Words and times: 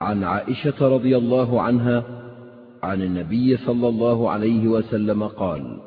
عن 0.00 0.24
عائشة 0.24 0.88
رضي 0.88 1.16
الله 1.16 1.60
عنها 1.62 2.04
عن 2.82 3.02
النبي 3.02 3.56
صلى 3.56 3.88
الله 3.88 4.30
عليه 4.30 4.68
وسلم 4.68 5.22
قال 5.26 5.80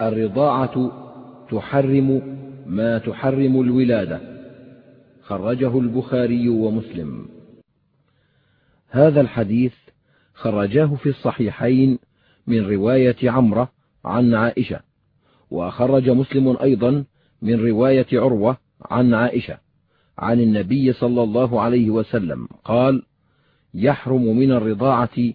الرضاعة 0.00 0.92
تحرم 1.50 2.36
ما 2.66 2.98
تحرم 2.98 3.60
الولادة. 3.60 4.20
خرجه 5.22 5.78
البخاري 5.78 6.48
ومسلم. 6.48 7.28
هذا 8.88 9.20
الحديث 9.20 9.74
خرجاه 10.34 10.94
في 10.94 11.08
الصحيحين 11.08 11.98
من 12.46 12.66
رواية 12.66 13.30
عمرة 13.30 13.72
عن 14.04 14.34
عائشة 14.34 14.80
وخرج 15.50 16.10
مسلم 16.10 16.56
أيضا 16.62 17.04
من 17.42 17.66
رواية 17.66 18.06
عروة 18.12 18.56
عن 18.90 19.14
عائشة. 19.14 19.63
عن 20.18 20.40
النبي 20.40 20.92
صلى 20.92 21.22
الله 21.22 21.60
عليه 21.60 21.90
وسلم 21.90 22.48
قال 22.64 23.02
يحرم 23.74 24.36
من 24.36 24.52
الرضاعة 24.52 25.32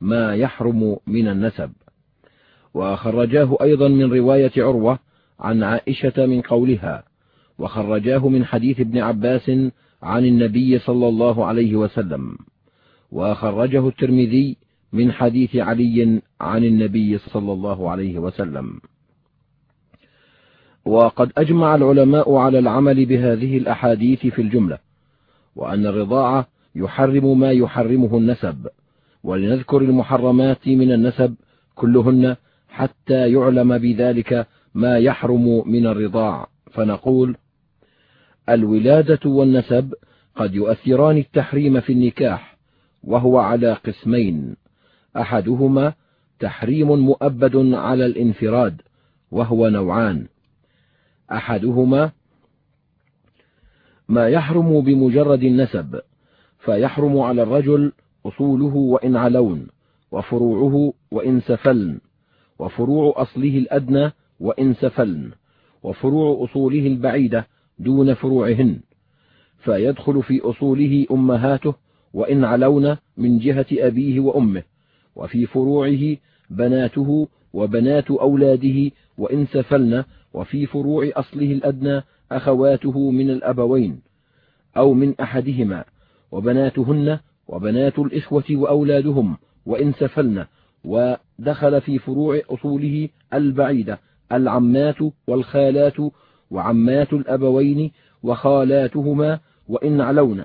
ما 0.00 0.34
يحرم 0.34 0.96
من 1.06 1.28
النسب. 1.28 1.72
وخرجاه 2.74 3.56
أيضا 3.62 3.88
من 3.88 4.12
رواية 4.12 4.52
عروة 4.56 4.98
عن 5.40 5.62
عائشة 5.62 6.26
من 6.26 6.40
قولها 6.40 7.04
وخرجاه 7.58 8.28
من 8.28 8.44
حديث 8.44 8.80
ابن 8.80 8.98
عباس 8.98 9.50
عن 10.02 10.24
النبي 10.24 10.78
صلى 10.78 11.08
الله 11.08 11.44
عليه 11.44 11.76
وسلم. 11.76 12.36
وخرجه 13.10 13.88
الترمذي 13.88 14.56
من 14.92 15.12
حديث 15.12 15.56
علي 15.56 16.22
عن 16.40 16.64
النبي 16.64 17.18
صلى 17.18 17.52
الله 17.52 17.90
عليه 17.90 18.18
وسلم. 18.18 18.80
وقد 20.84 21.32
أجمع 21.38 21.74
العلماء 21.74 22.34
على 22.34 22.58
العمل 22.58 23.06
بهذه 23.06 23.58
الأحاديث 23.58 24.26
في 24.26 24.42
الجملة 24.42 24.78
وأن 25.56 25.86
الرضاعة 25.86 26.48
يحرم 26.74 27.40
ما 27.40 27.52
يحرمه 27.52 28.18
النسب 28.18 28.68
ولنذكر 29.24 29.78
المحرمات 29.78 30.68
من 30.68 30.92
النسب 30.92 31.34
كلهن 31.74 32.36
حتى 32.68 33.32
يعلم 33.32 33.78
بذلك 33.78 34.46
ما 34.74 34.98
يحرم 34.98 35.62
من 35.66 35.86
الرضاع. 35.86 36.48
فنقول 36.70 37.36
الولادة 38.48 39.30
والنسب 39.30 39.94
قد 40.36 40.54
يؤثران 40.54 41.16
التحريم 41.16 41.80
في 41.80 41.92
النكاح 41.92 42.56
وهو 43.04 43.38
على 43.38 43.72
قسمين 43.72 44.56
أحدهما 45.16 45.92
تحريم 46.40 46.92
مؤبد 46.92 47.56
على 47.74 48.06
الانفراد 48.06 48.82
وهو 49.30 49.68
نوعان 49.68 50.26
أحدهما 51.32 52.10
ما 54.08 54.28
يحرم 54.28 54.80
بمجرد 54.80 55.42
النسب 55.42 56.00
فيحرم 56.58 57.18
على 57.18 57.42
الرجل 57.42 57.92
أصوله 58.26 58.76
وإن 58.76 59.16
علون 59.16 59.66
وفروعه 60.12 60.92
وإن 61.10 61.40
سفلن 61.40 62.00
وفروع 62.58 63.14
أصله 63.16 63.58
الأدنى 63.58 64.10
وإن 64.40 64.74
سفلن 64.74 65.30
وفروع 65.82 66.44
أصوله 66.44 66.86
البعيدة 66.86 67.46
دون 67.78 68.14
فروعهن 68.14 68.80
فيدخل 69.58 70.22
في 70.22 70.40
أصوله 70.40 71.06
أمهاته 71.10 71.74
وإن 72.14 72.44
علون 72.44 72.96
من 73.16 73.38
جهة 73.38 73.66
أبيه 73.72 74.20
وأمه 74.20 74.62
وفي 75.16 75.46
فروعه 75.46 76.16
بناته 76.50 77.28
وبنات 77.52 78.10
أولاده 78.10 78.90
وإن 79.18 79.46
سفلن 79.46 80.04
وفي 80.34 80.66
فروع 80.66 81.10
أصله 81.16 81.52
الأدنى 81.52 82.02
أخواته 82.32 83.10
من 83.10 83.30
الأبوين 83.30 84.00
أو 84.76 84.94
من 84.94 85.14
أحدهما 85.20 85.84
وبناتهن 86.32 87.18
وبنات 87.48 87.98
الإخوة 87.98 88.44
وأولادهم 88.50 89.36
وإن 89.66 89.92
سفلن 89.92 90.46
ودخل 90.84 91.80
في 91.80 91.98
فروع 91.98 92.40
أصوله 92.50 93.08
البعيدة 93.34 93.98
العمات 94.32 94.96
والخالات 95.26 95.96
وعمات 96.50 97.12
الأبوين 97.12 97.90
وخالاتهما 98.22 99.40
وإن 99.68 100.00
علون 100.00 100.44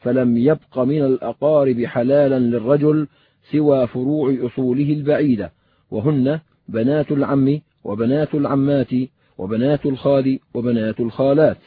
فلم 0.00 0.36
يبق 0.36 0.78
من 0.78 1.02
الأقارب 1.04 1.84
حلالا 1.84 2.38
للرجل 2.38 3.08
سوى 3.52 3.86
فروع 3.86 4.36
أصوله 4.46 4.92
البعيدة 4.92 5.52
وهن 5.92 6.40
بنات 6.68 7.12
العم 7.12 7.60
وبنات 7.84 8.34
العمات 8.34 8.94
وبنات 9.38 9.86
الخال 9.86 10.38
وبنات 10.54 11.00
الخالات. 11.00 11.58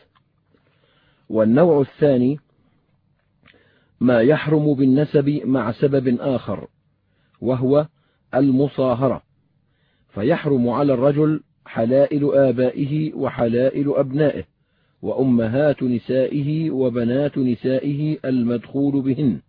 والنوع 1.29 1.81
الثاني 1.81 2.39
ما 3.99 4.21
يحرم 4.21 4.73
بالنسب 4.73 5.41
مع 5.45 5.71
سبب 5.71 6.17
آخر 6.19 6.67
وهو 7.41 7.87
المصاهرة. 8.35 9.21
فيحرم 10.09 10.69
على 10.69 10.93
الرجل 10.93 11.43
حلائل 11.65 12.33
آبائه 12.33 13.13
وحلائل 13.13 13.93
أبنائه 13.95 14.43
وأمهات 15.01 15.83
نسائه 15.83 16.71
وبنات 16.71 17.37
نسائه 17.37 18.17
المدخول 18.25 19.01
بهن. 19.01 19.39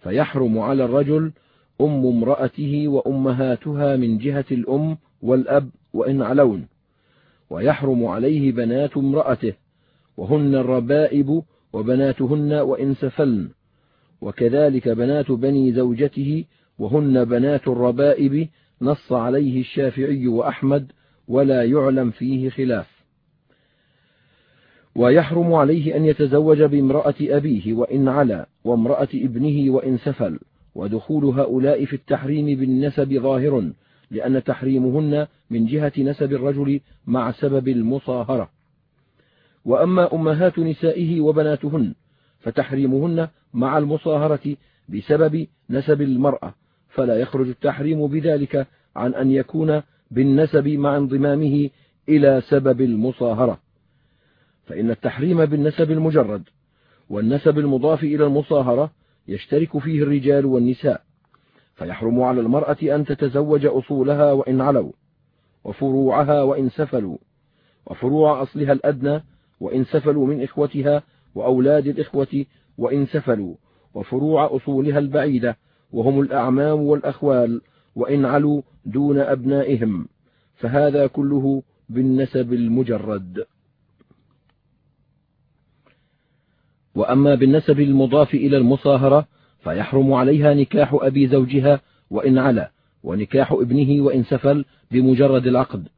فيحرم 0.00 0.58
على 0.58 0.84
الرجل 0.84 1.32
أم 1.80 2.06
امرأته 2.06 2.88
وأمهاتها 2.88 3.96
من 3.96 4.18
جهة 4.18 4.44
الأم 4.50 4.98
والأب 5.22 5.70
وإن 5.92 6.22
علون. 6.22 6.66
ويحرم 7.50 8.04
عليه 8.04 8.52
بنات 8.52 8.96
امرأته 8.96 9.52
وهن 10.16 10.54
الربائب 10.54 11.42
وبناتهن 11.72 12.52
وإن 12.52 12.94
سفلن. 12.94 13.48
وكذلك 14.20 14.88
بنات 14.88 15.32
بني 15.32 15.72
زوجته 15.72 16.44
وهن 16.78 17.24
بنات 17.24 17.68
الربائب 17.68 18.48
نص 18.82 19.12
عليه 19.12 19.60
الشافعي 19.60 20.26
وأحمد 20.28 20.92
ولا 21.28 21.64
يعلم 21.64 22.10
فيه 22.10 22.50
خلاف. 22.50 22.94
ويحرم 24.96 25.54
عليه 25.54 25.96
أن 25.96 26.04
يتزوج 26.04 26.62
بامرأة 26.62 27.14
أبيه 27.20 27.72
وإن 27.72 28.08
علا 28.08 28.48
وامرأة 28.64 29.08
ابنه 29.14 29.70
وإن 29.70 29.98
سفل. 29.98 30.38
ودخول 30.74 31.24
هؤلاء 31.24 31.84
في 31.84 31.96
التحريم 31.96 32.46
بالنسب 32.60 33.18
ظاهر 33.18 33.70
لأن 34.10 34.44
تحريمهن 34.44 35.26
من 35.50 35.66
جهة 35.66 35.92
نسب 35.98 36.32
الرجل 36.32 36.80
مع 37.06 37.32
سبب 37.32 37.68
المصاهرة. 37.68 38.50
وأما 39.64 40.14
أمهات 40.14 40.58
نسائه 40.58 41.20
وبناتهن 41.20 41.94
فتحريمهن 42.40 43.28
مع 43.54 43.78
المصاهرة 43.78 44.56
بسبب 44.88 45.46
نسب 45.70 46.02
المرأة 46.02 46.54
فلا 46.88 47.16
يخرج 47.16 47.48
التحريم 47.48 48.06
بذلك 48.06 48.66
عن 48.96 49.14
أن 49.14 49.30
يكون 49.30 49.82
بالنسب 50.10 50.68
مع 50.68 50.96
انضمامه 50.96 51.70
إلى 52.08 52.42
سبب 52.48 52.80
المصاهرة. 52.80 53.60
فإن 54.66 54.90
التحريم 54.90 55.44
بالنسب 55.44 55.90
المجرد 55.90 56.42
والنسب 57.10 57.58
المضاف 57.58 58.04
إلى 58.04 58.26
المصاهرة 58.26 58.90
يشترك 59.28 59.78
فيه 59.78 60.02
الرجال 60.02 60.46
والنساء 60.46 61.02
فيحرم 61.74 62.22
على 62.22 62.40
المرأة 62.40 62.76
أن 62.82 63.04
تتزوج 63.04 63.66
أصولها 63.66 64.32
وإن 64.32 64.60
علوا 64.60 64.92
وفروعها 65.64 66.42
وإن 66.42 66.68
سفلوا 66.68 67.18
وفروع 67.86 68.42
أصلها 68.42 68.72
الأدنى 68.72 69.20
وإن 69.60 69.84
سفلوا 69.84 70.26
من 70.26 70.42
إخوتها 70.42 71.02
وأولاد 71.34 71.86
الإخوة 71.86 72.44
وإن 72.78 73.06
سفلوا 73.06 73.54
وفروع 73.94 74.56
أصولها 74.56 74.98
البعيدة 74.98 75.56
وهم 75.92 76.20
الأعمام 76.20 76.80
والأخوال 76.80 77.60
وإن 77.96 78.24
علوا 78.24 78.62
دون 78.84 79.18
أبنائهم 79.18 80.08
فهذا 80.54 81.06
كله 81.06 81.62
بالنسب 81.88 82.52
المجرد. 82.52 83.44
وأما 86.94 87.34
بالنسب 87.34 87.80
المضاف 87.80 88.34
إلى 88.34 88.56
المصاهرة 88.56 89.26
فيحرم 89.64 90.12
عليها 90.12 90.54
نكاح 90.54 90.98
أبي 91.00 91.28
زوجها 91.28 91.80
وإن 92.10 92.38
علا 92.38 92.70
ونكاح 93.04 93.52
ابنه 93.52 94.04
وإن 94.04 94.24
سفل 94.24 94.64
بمجرد 94.90 95.46
العقد 95.46 95.88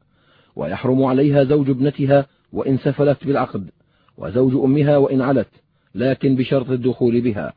ويحرم 0.55 1.03
عليها 1.03 1.43
زوج 1.43 1.69
ابنتها 1.69 2.25
وإن 2.53 2.77
سفلت 2.77 3.27
بالعقد 3.27 3.69
وزوج 4.17 4.55
أمها 4.55 4.97
وإن 4.97 5.21
علت 5.21 5.49
لكن 5.95 6.35
بشرط 6.35 6.69
الدخول 6.69 7.21
بها. 7.21 7.53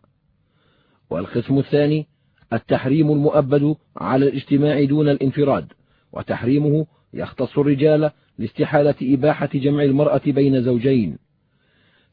والقسم 1.10 1.58
الثاني 1.58 2.06
التحريم 2.52 3.12
المؤبد 3.12 3.76
على 3.96 4.28
الاجتماع 4.28 4.84
دون 4.84 5.08
الانفراد 5.08 5.72
وتحريمه 6.12 6.86
يختص 7.14 7.58
الرجال 7.58 8.10
لاستحالة 8.38 8.94
إباحة 9.02 9.48
جمع 9.54 9.82
المرأة 9.82 10.20
بين 10.26 10.62
زوجين. 10.62 11.18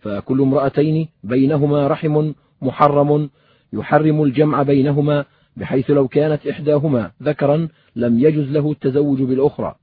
فكل 0.08 0.42
امرأتين 0.42 1.08
بينهما 1.24 1.88
رحم 1.88 2.32
محرم 2.62 3.30
يحرم 3.74 4.24
الجمع 4.24 4.64
بينهما 4.64 5.26
بحيث 5.58 5.90
لو 5.90 6.08
كانت 6.08 6.48
إحداهما 6.48 7.12
ذكرا 7.24 7.68
لم 7.96 8.20
يجز 8.20 8.52
له 8.52 8.72
التزوج 8.72 9.22
بالأخرى 9.22 9.76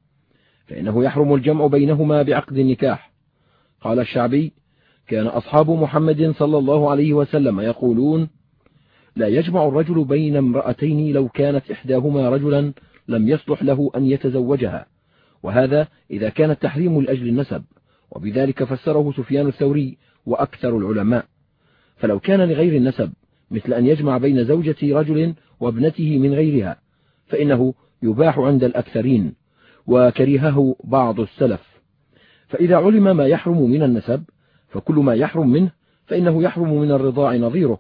فإنه 0.67 1.05
يحرم 1.05 1.35
الجمع 1.35 1.67
بينهما 1.67 2.23
بعقد 2.23 2.59
النكاح. 2.59 3.13
قال 3.81 4.01
الشعبي 4.01 4.53
كان 5.07 5.27
أصحاب 5.27 5.71
محمد 5.71 6.35
صلى 6.39 6.59
الله 6.59 6.91
عليه 6.91 7.13
وسلم 7.13 7.61
يقولون 7.61 8.29
لا 9.17 9.29
يجمع 9.29 9.69
الرجل 9.69 10.05
بين 10.05 10.37
امرأتين 10.37 11.13
لو 11.13 11.29
كانت 11.29 11.71
إحداهما 11.71 12.29
رجلا 12.29 12.73
لم 13.09 13.29
يصلح 13.29 13.63
له 13.63 13.91
أن 13.97 14.05
يتزوجها 14.05 14.87
وهذا 15.43 15.89
إذا 16.11 16.29
كان 16.29 16.51
التحريم 16.51 17.01
لأجل 17.01 17.29
النسب 17.29 17.63
وبذلك 18.11 18.65
فسره 18.65 19.13
سفيان 19.17 19.47
الثوري 19.47 19.99
وأكثر 20.27 20.79
العلماء. 20.79 21.25
فلو 21.97 22.21
كان 22.21 22.41
لغير 22.41 22.77
النسب 22.77 23.13
مثل 23.51 23.73
أن 23.73 23.87
يجمع 23.87 24.19
بين 24.19 24.45
زوجة 24.45 24.77
رجل 24.83 25.35
وابنته 25.61 26.19
من 26.19 26.35
غيرها 26.35 26.77
فإنه 27.27 27.75
يباح 28.03 28.39
عند 28.39 28.65
الأكثرين 28.65 29.35
وكرهه 29.87 30.77
بعض 30.85 31.21
السلف. 31.21 31.81
فإذا 32.49 32.77
علم 32.77 33.17
ما 33.17 33.27
يحرم 33.27 33.71
من 33.71 33.83
النسب 33.83 34.25
فكل 34.69 34.95
ما 34.95 35.15
يحرم 35.15 35.51
منه 35.51 35.71
فإنه 36.07 36.43
يحرم 36.43 36.81
من 36.81 36.91
الرضاع 36.91 37.37
نظيره. 37.37 37.79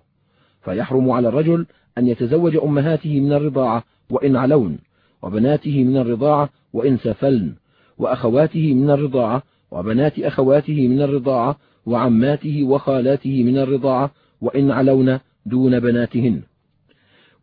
فيحرم 0.64 1.10
على 1.10 1.28
الرجل 1.28 1.66
أن 1.98 2.06
يتزوج 2.06 2.56
أمهاته 2.56 3.20
من 3.20 3.32
الرضاعة 3.32 3.84
وإن 4.10 4.36
علون 4.36 4.78
وبناته 5.22 5.84
من 5.84 5.96
الرضاعة 5.96 6.48
وإن 6.72 6.98
سفلن 6.98 7.54
وأخواته 7.98 8.74
من 8.74 8.90
الرضاعة 8.90 9.42
وبنات 9.70 10.18
أخواته 10.18 10.88
من 10.88 11.02
الرضاعة 11.02 11.58
وعماته 11.86 12.64
وخالاته 12.64 13.42
من 13.42 13.58
الرضاعة 13.58 14.10
وإن 14.40 14.70
علون 14.70 15.18
دون 15.46 15.80
بناتهن. 15.80 16.42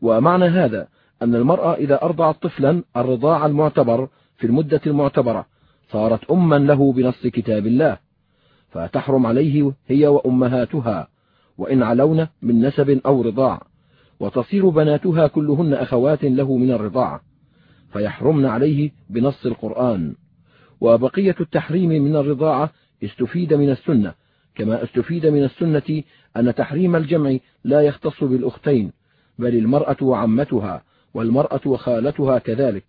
ومعنى 0.01 0.45
هذا 0.45 0.87
أن 1.21 1.35
المرأة 1.35 1.73
إذا 1.73 2.01
أرضعت 2.01 2.43
طفلا 2.43 2.83
الرضاع 2.97 3.45
المعتبر 3.45 4.09
في 4.37 4.47
المدة 4.47 4.81
المعتبرة 4.87 5.45
صارت 5.91 6.31
أما 6.31 6.55
له 6.55 6.93
بنص 6.93 7.27
كتاب 7.27 7.67
الله 7.67 7.97
فتحرم 8.69 9.25
عليه 9.25 9.73
هي 9.87 10.07
وأمهاتها 10.07 11.07
وإن 11.57 11.83
علون 11.83 12.27
من 12.41 12.65
نسب 12.65 13.01
أو 13.05 13.21
رضاع 13.21 13.61
وتصير 14.19 14.69
بناتها 14.69 15.27
كلهن 15.27 15.73
أخوات 15.73 16.23
له 16.23 16.57
من 16.57 16.71
الرضاعة 16.71 17.21
فيحرمن 17.93 18.45
عليه 18.45 18.91
بنص 19.09 19.45
القرآن. 19.45 20.15
وبقية 20.81 21.35
التحريم 21.41 21.89
من 21.89 22.15
الرضاعة 22.15 22.71
استفيد 23.03 23.53
من 23.53 23.69
السنة 23.69 24.13
كما 24.55 24.83
استفيد 24.83 25.25
من 25.25 25.43
السنة 25.43 26.03
أن 26.37 26.55
تحريم 26.55 26.95
الجمع 26.95 27.37
لا 27.63 27.81
يختص 27.81 28.23
بالأختين 28.23 28.91
بل 29.39 29.55
المرأة 29.55 29.97
وعمتها 30.01 30.83
والمرأة 31.13 31.61
وخالتها 31.65 32.39
كذلك. 32.39 32.85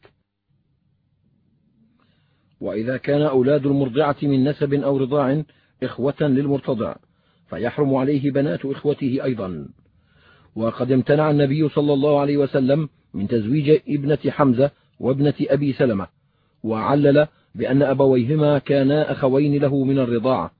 وإذا 2.60 2.96
كان 2.96 3.22
أولاد 3.22 3.66
المرضعة 3.66 4.16
من 4.22 4.48
نسب 4.48 4.74
أو 4.74 4.96
رضاع 4.96 5.42
إخوة 5.82 6.14
للمرتضع 6.20 6.94
فيحرم 7.50 7.94
عليه 7.94 8.30
بنات 8.30 8.64
إخوته 8.64 9.18
أيضا. 9.24 9.68
وقد 10.56 10.92
امتنع 10.92 11.30
النبي 11.30 11.68
صلى 11.68 11.92
الله 11.92 12.20
عليه 12.20 12.36
وسلم 12.36 12.88
من 13.14 13.28
تزويج 13.28 13.80
ابنة 13.88 14.18
حمزة 14.28 14.70
وابنة 15.00 15.34
أبي 15.40 15.72
سلمة 15.72 16.06
وعلل 16.62 17.26
بأن 17.54 17.82
أبويهما 17.82 18.58
كانا 18.58 19.12
أخوين 19.12 19.62
له 19.62 19.84
من 19.84 19.98
الرضاعة 19.98 20.50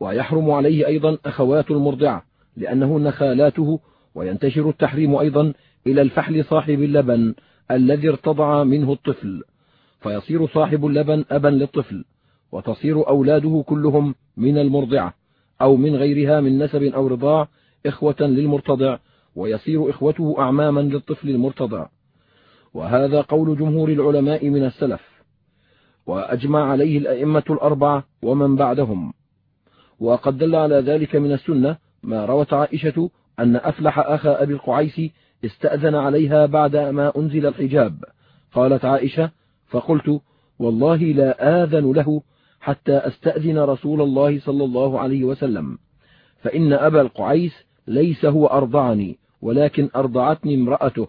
ويحرم 0.00 0.50
عليه 0.50 0.86
أيضا 0.86 1.18
أخوات 1.26 1.70
المرضعة 1.70 2.24
لأنهن 2.56 3.10
خالاته 3.10 3.80
وينتشر 4.14 4.68
التحريم 4.68 5.14
أيضا 5.14 5.52
إلى 5.86 6.02
الفحل 6.02 6.44
صاحب 6.44 6.82
اللبن 6.82 7.34
الذي 7.70 8.08
ارتضع 8.08 8.64
منه 8.64 8.92
الطفل. 8.92 9.42
فيصير 10.00 10.46
صاحب 10.46 10.86
اللبن 10.86 11.24
أبا 11.30 11.48
للطفل 11.48 12.04
وتصير 12.52 13.08
أولاده 13.08 13.64
كلهم 13.66 14.14
من 14.36 14.58
المرضعة 14.58 15.14
أو 15.62 15.76
من 15.76 15.96
غيرها 15.96 16.40
من 16.40 16.58
نسب 16.58 16.82
أو 16.82 17.06
رضاع 17.06 17.48
إخوة 17.86 18.16
للمرتضع 18.20 18.98
ويصير 19.36 19.90
إخوته 19.90 20.34
أعماما 20.38 20.80
للطفل 20.80 21.30
المرتضع. 21.30 21.86
وهذا 22.74 23.20
قول 23.20 23.58
جمهور 23.58 23.88
العلماء 23.88 24.48
من 24.48 24.64
السلف. 24.64 25.22
وأجمع 26.06 26.70
عليه 26.70 26.98
الأئمة 26.98 27.44
الأربعة 27.50 28.04
ومن 28.22 28.56
بعدهم. 28.56 29.12
وقد 30.00 30.38
دل 30.38 30.54
على 30.56 30.74
ذلك 30.74 31.16
من 31.16 31.32
السنة 31.32 31.76
ما 32.02 32.24
روت 32.24 32.52
عائشة 32.52 33.10
أن 33.38 33.56
أفلح 33.56 33.98
أخا 33.98 34.42
أبي 34.42 34.52
القعيس 34.52 35.00
استأذن 35.44 35.94
عليها 35.94 36.46
بعد 36.46 36.76
ما 36.76 37.12
أنزل 37.16 37.46
الحجاب. 37.46 38.04
قالت 38.52 38.84
عائشة 38.84 39.30
فقلت 39.68 40.20
والله 40.58 40.96
لا 40.96 41.62
آذن 41.64 41.92
له 41.92 42.22
حتى 42.60 42.96
أستأذن 42.96 43.58
رسول 43.58 44.00
الله 44.00 44.40
صلى 44.40 44.64
الله 44.64 45.00
عليه 45.00 45.24
وسلم. 45.24 45.78
فإن 46.42 46.72
أبا 46.72 47.00
القعيس 47.00 47.52
ليس 47.86 48.24
هو 48.24 48.46
أرضعني 48.46 49.18
ولكن 49.42 49.88
أرضعتني 49.96 50.54
امرأته. 50.54 51.08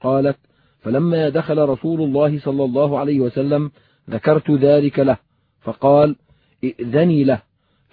قالت 0.00 0.36
فلما 0.80 1.28
دخل 1.28 1.58
رسول 1.58 2.02
الله 2.02 2.38
صلى 2.38 2.64
الله 2.64 2.98
عليه 2.98 3.20
وسلم 3.20 3.70
ذكرت 4.10 4.50
ذلك 4.50 4.98
له 4.98 5.16
فقال 5.60 6.16
ائذني 6.64 7.24
له. 7.24 7.45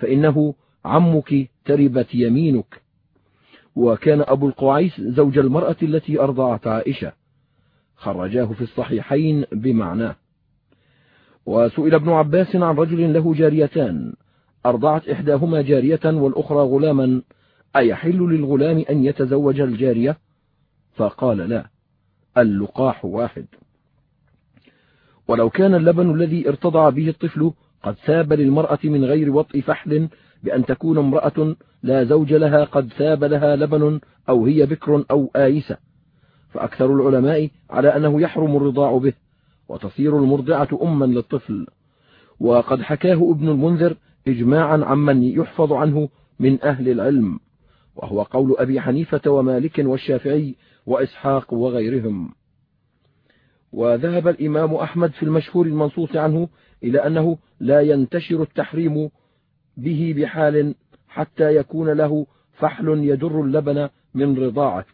فإنه 0.03 0.53
عمك 0.85 1.49
تربت 1.65 2.15
يمينك. 2.15 2.81
وكان 3.75 4.21
أبو 4.21 4.47
القعيس 4.47 5.01
زوج 5.01 5.37
المرأة 5.37 5.75
التي 5.83 6.19
أرضعت 6.19 6.67
عائشة. 6.67 7.13
خرجاه 7.95 8.45
في 8.45 8.61
الصحيحين 8.61 9.45
بمعناه. 9.51 10.15
وسئل 11.45 11.95
ابن 11.95 12.09
عباس 12.09 12.55
عن 12.55 12.75
رجل 12.75 13.13
له 13.13 13.33
جاريتان. 13.33 14.13
أرضعت 14.65 15.09
إحداهما 15.09 15.61
جارية 15.61 16.05
والأخرى 16.05 16.59
غلاما. 16.59 17.21
أيحل 17.75 18.19
للغلام 18.19 18.85
أن 18.89 19.05
يتزوج 19.05 19.59
الجارية؟ 19.59 20.17
فقال 20.95 21.37
لا 21.37 21.65
اللقاح 22.37 23.05
واحد. 23.05 23.45
ولو 25.27 25.49
كان 25.49 25.75
اللبن 25.75 26.11
الذي 26.11 26.49
ارتضع 26.49 26.89
به 26.89 27.09
الطفل 27.09 27.51
قد 27.83 27.95
ثاب 28.05 28.33
للمرأة 28.33 28.79
من 28.83 29.05
غير 29.05 29.31
وطء 29.31 29.61
فحل 29.61 30.09
بأن 30.43 30.65
تكون 30.65 30.97
امرأة 30.97 31.55
لا 31.83 32.03
زوج 32.03 32.33
لها 32.33 32.63
قد 32.63 32.87
ثاب 32.97 33.23
لها 33.23 33.55
لبن 33.55 33.99
أو 34.29 34.45
هي 34.45 34.65
بكر 34.65 35.05
أو 35.11 35.31
آيسة. 35.35 35.77
فأكثر 36.49 36.85
العلماء 36.95 37.49
على 37.69 37.95
أنه 37.95 38.21
يحرم 38.21 38.55
الرضاع 38.55 38.97
به 38.97 39.13
وتصير 39.69 40.17
المرضعة 40.17 40.67
أما 40.81 41.05
للطفل. 41.05 41.67
وقد 42.39 42.81
حكاه 42.81 43.31
ابن 43.31 43.49
المنذر 43.49 43.95
إجماعا 44.27 44.85
عمن 44.85 45.23
يحفظ 45.23 45.73
عنه 45.73 46.09
من 46.39 46.63
أهل 46.63 46.89
العلم 46.89 47.39
وهو 47.95 48.21
قول 48.21 48.55
أبي 48.57 48.81
حنيفة 48.81 49.31
ومالك 49.31 49.79
والشافعي 49.79 50.55
وإسحاق 50.85 51.53
وغيرهم. 51.53 52.33
وذهب 53.73 54.27
الإمام 54.27 54.73
أحمد 54.75 55.11
في 55.11 55.23
المشهور 55.23 55.65
المنصوص 55.65 56.15
عنه 56.15 56.49
إلى 56.83 57.07
أنه 57.07 57.37
لا 57.59 57.81
ينتشر 57.81 58.41
التحريم 58.41 59.09
به 59.77 60.13
بحال 60.17 60.75
حتى 61.07 61.55
يكون 61.55 61.89
له 61.89 62.27
فحل 62.53 62.87
يدر 63.03 63.41
اللبن 63.41 63.89
من 64.13 64.37
رضاعة. 64.37 64.85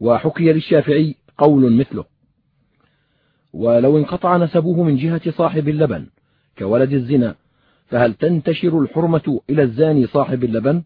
وحكي 0.00 0.52
للشافعي 0.52 1.14
قول 1.38 1.72
مثله 1.76 2.04
ولو 3.52 3.98
انقطع 3.98 4.36
نسبه 4.36 4.82
من 4.82 4.96
جهة 4.96 5.30
صاحب 5.30 5.68
اللبن 5.68 6.06
كولد 6.58 6.92
الزنا 6.92 7.34
فهل 7.86 8.14
تنتشر 8.14 8.80
الحرمة 8.80 9.40
إلى 9.50 9.62
الزاني 9.62 10.06
صاحب 10.06 10.44
اللبن؟ 10.44 10.82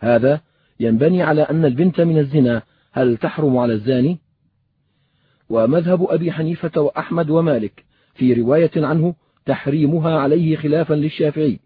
هذا 0.00 0.40
ينبني 0.80 1.22
على 1.22 1.42
أن 1.42 1.64
البنت 1.64 2.00
من 2.00 2.18
الزنا 2.18 2.62
هل 2.92 3.16
تحرم 3.16 3.56
على 3.56 3.72
الزاني؟ 3.72 4.18
ومذهب 5.48 6.06
أبي 6.10 6.32
حنيفة 6.32 6.80
وأحمد 6.80 7.30
ومالك 7.30 7.84
في 8.14 8.32
رواية 8.32 8.70
عنه 8.76 9.14
تحريمها 9.46 10.18
عليه 10.18 10.56
خلافا 10.56 10.94
للشافعي. 10.94 11.60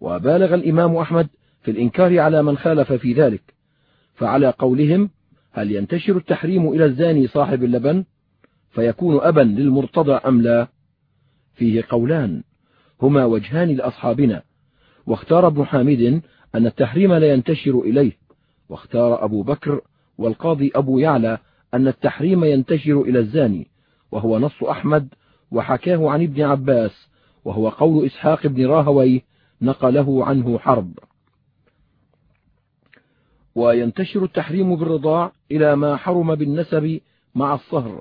وبالغ 0.00 0.54
الإمام 0.54 0.96
أحمد 0.96 1.28
في 1.62 1.70
الإنكار 1.70 2.18
على 2.18 2.42
من 2.42 2.58
خالف 2.58 2.92
في 2.92 3.12
ذلك. 3.12 3.42
فعلى 4.14 4.54
قولهم 4.58 5.10
هل 5.52 5.72
ينتشر 5.72 6.16
التحريم 6.16 6.68
إلى 6.68 6.84
الزاني 6.84 7.26
صاحب 7.26 7.64
اللبن؟ 7.64 8.04
فيكون 8.70 9.20
أبا 9.20 9.40
للمرتضى 9.40 10.12
أم 10.12 10.42
لا؟ 10.42 10.68
فيه 11.54 11.84
قولان. 11.88 12.42
هما 13.02 13.24
وجهان 13.24 13.68
لأصحابنا. 13.68 14.42
واختار 15.06 15.46
ابن 15.46 15.64
حامد 15.64 16.22
أن 16.54 16.66
التحريم 16.66 17.14
لا 17.14 17.32
ينتشر 17.32 17.80
إليه. 17.80 18.12
واختار 18.68 19.24
أبو 19.24 19.42
بكر 19.42 19.80
والقاضي 20.18 20.72
أبو 20.74 20.98
يعلى 20.98 21.38
أن 21.74 21.88
التحريم 21.88 22.44
ينتشر 22.44 23.00
إلى 23.00 23.18
الزاني 23.18 23.70
وهو 24.12 24.38
نص 24.38 24.62
أحمد 24.62 25.08
وحكاه 25.50 26.10
عن 26.10 26.22
ابن 26.22 26.42
عباس 26.42 27.08
وهو 27.44 27.68
قول 27.68 28.06
إسحاق 28.06 28.46
بن 28.46 28.66
راهوي 28.66 29.22
نقله 29.62 30.24
عنه 30.24 30.58
حرب. 30.58 30.98
وينتشر 33.54 34.24
التحريم 34.24 34.76
بالرضاع 34.76 35.32
إلى 35.50 35.76
ما 35.76 35.96
حرم 35.96 36.34
بالنسب 36.34 37.00
مع 37.34 37.54
الصهر. 37.54 38.00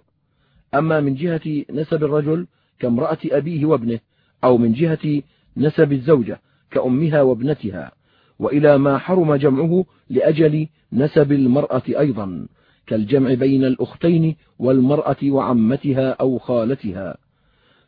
أما 0.73 0.99
من 0.99 1.15
جهة 1.15 1.65
نسب 1.71 2.03
الرجل 2.03 2.47
كامرأة 2.79 3.17
أبيه 3.25 3.65
وابنه 3.65 3.99
أو 4.43 4.57
من 4.57 4.73
جهة 4.73 5.21
نسب 5.57 5.93
الزوجة 5.93 6.41
كأمها 6.71 7.21
وابنتها 7.21 7.91
وإلى 8.39 8.77
ما 8.77 8.97
حرم 8.97 9.35
جمعه 9.35 9.85
لأجل 10.09 10.67
نسب 10.93 11.31
المرأة 11.31 11.83
أيضا. 11.87 12.47
كالجمع 12.89 13.33
بين 13.33 13.65
الأختين 13.65 14.35
والمرأة 14.59 15.17
وعمتها 15.23 16.09
أو 16.11 16.37
خالتها. 16.37 17.17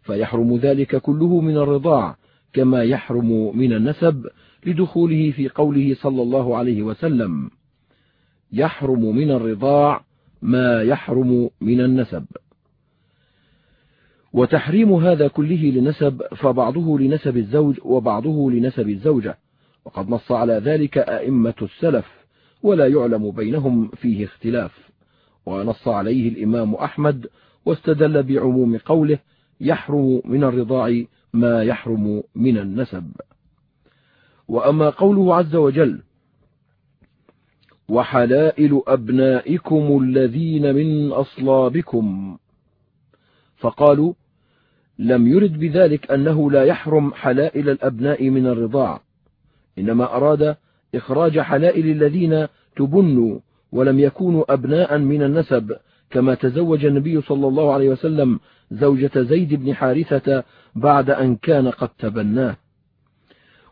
فيحرم 0.01 0.58
ذلك 0.58 0.96
كله 0.96 1.41
من 1.41 1.58
الرضاع 1.58 2.17
كما 2.53 2.84
يحرم 2.84 3.58
من 3.58 3.74
النسب 3.74 4.27
لدخوله 4.65 5.31
في 5.31 5.50
قوله 5.50 5.96
صلى 6.01 6.22
الله 6.22 6.58
عليه 6.58 6.81
وسلم. 6.81 7.50
يحرم 8.53 9.15
من 9.15 9.31
الرضاع 9.31 10.03
ما 10.41 10.81
يحرم 10.81 11.50
من 11.62 11.81
النسب. 11.81 12.25
وتحريم 14.34 14.93
هذا 14.93 15.27
كله 15.27 15.72
لنسب 15.72 16.22
فبعضه 16.36 17.00
لنسب 17.00 17.38
الزوج 17.38 17.75
وبعضه 17.86 18.51
لنسب 18.51 18.89
الزوجة. 18.89 19.38
وقد 19.86 20.10
نص 20.10 20.31
على 20.31 20.53
ذلك 20.53 20.98
أئمة 20.98 21.53
السلف 21.62 22.05
ولا 22.63 22.88
يعلم 22.88 23.31
بينهم 23.31 23.88
فيه 23.88 24.25
اختلاف. 24.25 24.91
ونص 25.46 25.88
عليه 25.88 26.30
الإمام 26.30 26.76
أحمد 26.76 27.28
واستدل 27.66 28.24
بعموم 28.24 28.78
قوله 28.78 29.20
يحرم 29.62 30.22
من 30.26 30.44
الرضاع 30.44 31.04
ما 31.34 31.64
يحرم 31.64 32.24
من 32.36 32.58
النسب. 32.58 33.12
وأما 34.48 34.90
قوله 34.90 35.36
عز 35.36 35.56
وجل 35.56 36.02
وحلائل 37.90 38.82
أبنائكم 38.88 40.00
الذين 40.04 40.76
من 40.76 41.12
أصلابكم 41.12 42.38
فقالوا 43.58 44.14
لم 45.00 45.28
يرد 45.28 45.60
بذلك 45.60 46.12
أنه 46.12 46.52
لا 46.52 46.64
يحرم 46.64 47.14
حلائل 47.14 47.70
الأبناء 47.70 48.30
من 48.30 48.48
الرضاع 48.48 49.02
إنما 49.78 50.16
أراد 50.16 50.56
إخراج 50.96 51.40
حلائل 51.40 51.86
الذين 51.86 52.48
تبنوا 52.76 53.40
ولم 53.72 54.00
يكونوا 54.00 54.54
أبناء 54.54 54.98
من 54.98 55.24
النسب 55.24 55.78
كما 56.10 56.36
تزوج 56.36 56.86
النبي 56.86 57.22
صلى 57.22 57.48
الله 57.48 57.74
عليه 57.74 57.90
وسلم 57.90 58.40
زوجة 58.72 59.12
زيد 59.16 59.54
بن 59.54 59.74
حارثة 59.74 60.44
بعد 60.75 61.10
أن 61.10 61.36
كان 61.36 61.68
قد 61.68 61.90
تبناه. 62.00 62.56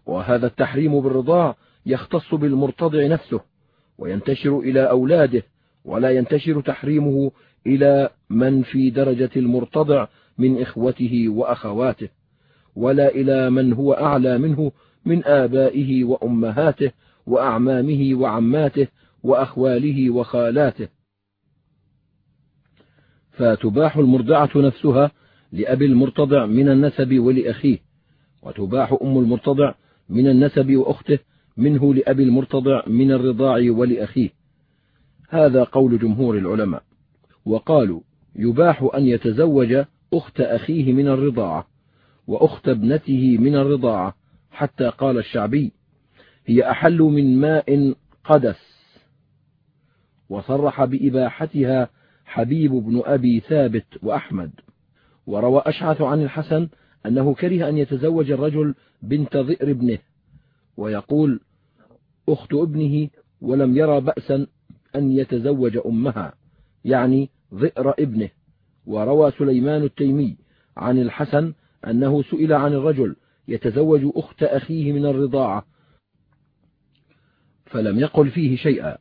وهذا 0.06 0.48
التحريم 0.48 1.02
بالرضاع 1.02 1.56
يختص 1.86 2.34
بالمرتضع 2.34 3.08
نفسه 3.08 3.42
وينتشر 3.98 4.60
إلى 4.60 4.90
أولاده 4.90 5.44
ولا 5.86 6.10
ينتشر 6.12 6.62
تحريمه 6.62 7.32
إلى 7.68 8.10
من 8.30 8.62
في 8.62 8.90
درجة 8.90 9.30
المرتضع 9.36 10.08
من 10.38 10.62
إخوته 10.62 11.26
وأخواته 11.30 12.10
ولا 12.76 13.10
إلى 13.10 13.50
من 13.50 13.74
هو 13.74 13.94
أعلى 13.94 14.38
منه 14.38 14.72
من 15.06 15.26
آبائه 15.26 16.04
وأمهاته 16.04 16.92
وأعمامه 17.28 18.10
وعماته 18.14 18.88
وأخواله 19.24 20.10
وخالاته. 20.10 20.88
فتباح 23.32 23.98
المرضعة 23.98 24.50
نفسها 24.56 25.12
لأبي 25.52 25.86
المرتضع 25.86 26.46
من 26.46 26.70
النسب 26.70 27.20
ولأخيه 27.20 27.80
وتباح 28.44 28.98
أم 29.02 29.18
المرتضع 29.18 29.74
من 30.10 30.28
النسب 30.28 30.76
وأخته 30.76 31.20
منه 31.58 31.94
لأبي 31.94 32.24
المرتضع 32.24 32.84
من 32.88 33.12
الرضاع 33.12 33.72
ولأخيه. 33.72 34.30
هذا 35.30 35.64
قول 35.64 36.00
جمهور 36.00 36.38
العلماء. 36.38 36.84
وقالوا 37.46 38.02
يباح 38.36 38.90
أن 38.96 39.06
يتزوج 39.06 39.84
أخت 40.14 40.42
أخيه 40.42 40.94
من 40.94 41.08
الرضاعة 41.08 41.68
وأخت 42.28 42.68
ابنته 42.68 43.38
من 43.38 43.56
الرضاعة 43.56 44.16
حتى 44.52 44.90
قال 44.90 45.18
الشعبي 45.18 45.72
هي 46.46 46.72
أحل 46.72 46.98
من 46.98 47.40
ماء 47.40 47.96
قدس. 48.24 48.69
وصرح 50.30 50.84
بإباحتها 50.84 51.90
حبيب 52.26 52.72
بن 52.72 53.02
أبي 53.06 53.40
ثابت 53.40 53.86
وأحمد. 54.04 54.52
وروى 55.28 55.62
أشعث 55.66 56.02
عن 56.02 56.22
الحسن 56.22 56.70
أنه 57.06 57.34
كره 57.34 57.70
أن 57.70 57.78
يتزوج 57.78 58.32
الرجل 58.32 58.76
بنت 59.02 59.38
ضئر 59.38 59.72
ابنه 59.72 59.98
ويقول 60.78 61.40
أخت 62.30 62.54
ابنه 62.54 63.10
ولم 63.42 63.78
يرى 63.78 64.02
بأسا 64.02 64.48
أن 64.96 65.12
يتزوج 65.12 65.80
أمها 65.86 66.34
يعني 66.86 67.30
ضئر 67.54 67.94
ابنه. 68.00 68.30
وروى 68.86 69.32
سليمان 69.32 69.84
التيمي 69.84 70.38
عن 70.78 71.00
الحسن 71.02 71.54
أنه 71.88 72.24
سئل 72.24 72.54
عن 72.54 72.74
الرجل 72.74 73.16
يتزوج 73.48 74.02
أخت 74.16 74.44
أخيه 74.44 74.94
من 74.94 75.06
الرضاعة 75.06 75.66
فلم 77.66 78.00
يقل 78.00 78.30
فيه 78.30 78.58
شيئا. 78.58 78.98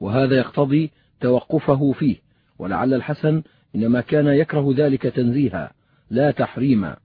وهذا 0.00 0.36
يقتضي 0.36 0.90
توقفه 1.20 1.92
فيه 1.92 2.16
ولعل 2.58 2.94
الحسن 2.94 3.42
إنما 3.74 4.00
كان 4.00 4.26
يكره 4.26 4.74
ذلك 4.76 5.02
تنزيها 5.02 5.72
لا 6.10 6.30
تحريما. 6.30 6.96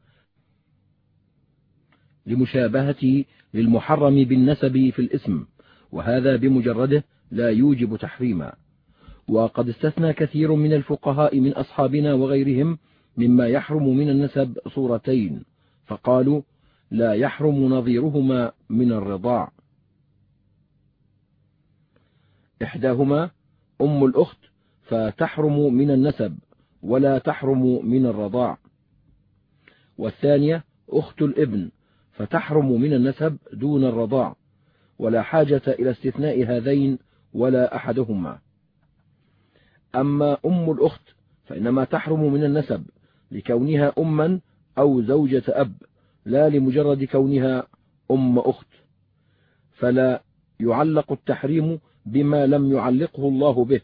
لمشابهته 2.25 3.25
للمحرم 3.53 4.23
بالنسب 4.23 4.89
في 4.89 4.99
الاسم 4.99 5.45
وهذا 5.91 6.35
بمجرده 6.35 7.03
لا 7.31 7.49
يوجب 7.49 7.95
تحريما. 7.95 8.53
وقد 9.27 9.69
استثنى 9.69 10.13
كثير 10.13 10.53
من 10.53 10.73
الفقهاء 10.73 11.39
من 11.39 11.53
أصحابنا 11.53 12.13
وغيرهم 12.13 12.77
مما 13.17 13.47
يحرم 13.47 13.97
من 13.97 14.09
النسب 14.09 14.57
صورتين 14.75 15.43
فقالوا 15.85 16.41
لا 16.91 17.13
يحرم 17.13 17.73
نظيرهما 17.73 18.51
من 18.69 18.91
الرضاع. 18.91 19.51
إحداهما 22.63 23.29
أم 23.81 24.05
الأخت 24.05 24.37
فتحرم 24.81 25.73
من 25.73 25.91
النسب 25.91 26.37
ولا 26.81 27.17
تحرم 27.17 27.85
من 27.85 28.05
الرضاع. 28.05 28.57
والثانية 29.97 30.63
أخت 30.89 31.21
الابن 31.21 31.69
فتحرم 32.11 32.81
من 32.81 32.93
النسب 32.93 33.37
دون 33.53 33.85
الرضاع 33.85 34.35
ولا 34.99 35.21
حاجة 35.21 35.61
إلى 35.67 35.91
استثناء 35.91 36.43
هذين 36.43 36.99
ولا 37.33 37.75
أحدهما. 37.75 38.39
أما 39.95 40.37
أم 40.45 40.71
الأخت 40.71 41.01
فإنما 41.45 41.83
تحرم 41.83 42.33
من 42.33 42.43
النسب 42.43 42.85
لكونها 43.31 43.93
أما 43.97 44.39
أو 44.77 45.01
زوجة 45.01 45.43
أب 45.47 45.73
لا 46.25 46.49
لمجرد 46.49 47.03
كونها 47.03 47.67
أم 48.11 48.39
أخت. 48.39 48.67
فلا 49.71 50.23
يعلق 50.59 51.11
التحريم 51.11 51.79
بما 52.05 52.45
لم 52.45 52.73
يعلقه 52.73 53.27
الله 53.27 53.65
به. 53.65 53.81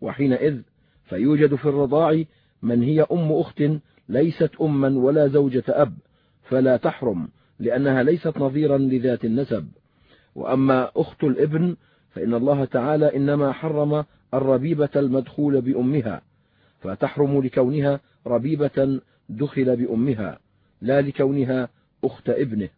وحينئذ 0.00 0.60
فيوجد 1.04 1.54
في 1.54 1.64
الرضاع 1.64 2.22
من 2.62 2.82
هي 2.82 3.02
أم 3.12 3.32
أخت 3.32 3.62
ليست 4.08 4.50
أما 4.60 4.88
ولا 4.88 5.28
زوجة 5.28 5.64
أب 5.68 5.94
فلا 6.42 6.76
تحرم 6.76 7.28
لأنها 7.58 8.02
ليست 8.02 8.38
نظيرا 8.38 8.78
لذات 8.78 9.24
النسب. 9.24 9.68
وأما 10.34 10.90
أخت 10.96 11.24
الابن 11.24 11.76
فإن 12.10 12.34
الله 12.34 12.64
تعالى 12.64 13.16
إنما 13.16 13.52
حرم 13.52 14.04
الربيبة 14.34 14.88
المدخول 14.96 15.60
بأمها 15.60 16.22
فتحرم 16.80 17.42
لكونها 17.42 18.00
ربيبة 18.26 19.00
دخل 19.28 19.76
بأمها 19.76 20.38
لا 20.80 21.00
لكونها 21.00 21.68
أخت 22.04 22.28
ابنه. 22.28 22.68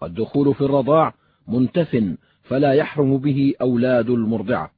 والدخول 0.00 0.54
في 0.54 0.60
الرضاع 0.60 1.14
منتف 1.48 2.16
فلا 2.50 2.72
يحرم 2.72 3.18
به 3.18 3.54
أولاد 3.60 4.10
المرضعة. 4.10 4.70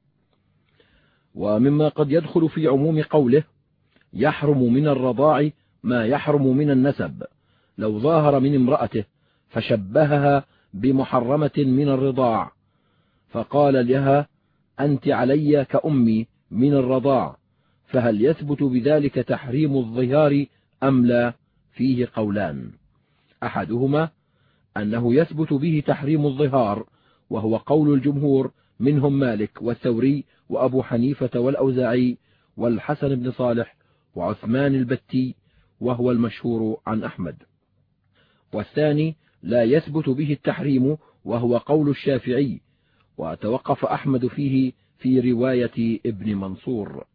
ومما 1.35 1.87
قد 1.87 2.11
يدخل 2.11 2.49
في 2.49 2.67
عموم 2.67 3.01
قوله 3.01 3.43
يحرم 4.13 4.73
من 4.73 4.87
الرضاع 4.87 5.49
ما 5.83 6.05
يحرم 6.05 6.57
من 6.57 6.71
النسب. 6.71 7.23
لو 7.77 7.99
ظاهر 7.99 8.39
من 8.39 8.55
امرأته 8.55 9.03
فشبهها 9.49 10.45
بمحرمة 10.73 11.51
من 11.57 11.89
الرضاع. 11.89 12.51
فقال 13.29 13.87
لها 13.87 14.27
أنت 14.79 15.07
علي 15.07 15.65
كأمي 15.65 16.27
من 16.51 16.73
الرضاع. 16.73 17.37
فهل 17.85 18.25
يثبت 18.25 18.63
بذلك 18.63 19.13
تحريم 19.13 19.77
الظهار 19.77 20.45
أم 20.83 21.05
لا؟ 21.05 21.33
فيه 21.71 22.07
قولان. 22.15 22.71
أحدهما 23.43 24.09
أنه 24.77 25.15
يثبت 25.15 25.53
به 25.53 25.83
تحريم 25.87 26.25
الظهار 26.25 26.92
وهو 27.33 27.57
قول 27.57 27.93
الجمهور 27.93 28.51
منهم 28.79 29.19
مالك 29.19 29.61
والثوري 29.61 30.25
وأبو 30.49 30.83
حنيفة 30.83 31.39
والأوزاعي 31.39 32.17
والحسن 32.57 33.15
بن 33.15 33.31
صالح 33.31 33.75
وعثمان 34.15 34.75
البتي 34.75 35.35
وهو 35.79 36.11
المشهور 36.11 36.77
عن 36.87 37.03
أحمد. 37.03 37.35
والثاني 38.53 39.15
لا 39.43 39.63
يثبت 39.63 40.09
به 40.09 40.33
التحريم 40.33 40.97
وهو 41.25 41.57
قول 41.57 41.89
الشافعي 41.89 42.61
وتوقف 43.17 43.85
أحمد 43.85 44.27
فيه 44.27 44.71
في 44.97 45.31
رواية 45.31 45.99
ابن 46.05 46.35
منصور. 46.35 47.05